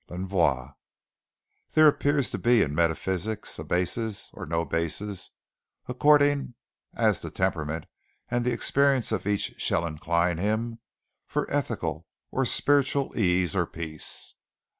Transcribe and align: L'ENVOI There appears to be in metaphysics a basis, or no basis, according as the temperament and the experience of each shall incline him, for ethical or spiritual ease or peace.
L'ENVOI 0.09 0.71
There 1.73 1.87
appears 1.87 2.31
to 2.31 2.39
be 2.39 2.63
in 2.63 2.73
metaphysics 2.73 3.59
a 3.59 3.63
basis, 3.63 4.31
or 4.33 4.47
no 4.47 4.65
basis, 4.65 5.29
according 5.87 6.55
as 6.95 7.21
the 7.21 7.29
temperament 7.29 7.85
and 8.27 8.43
the 8.43 8.51
experience 8.51 9.11
of 9.11 9.27
each 9.27 9.53
shall 9.61 9.85
incline 9.85 10.39
him, 10.39 10.79
for 11.27 11.47
ethical 11.51 12.07
or 12.31 12.45
spiritual 12.45 13.15
ease 13.15 13.55
or 13.55 13.67
peace. 13.67 14.33